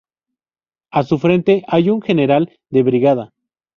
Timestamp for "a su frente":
0.89-1.63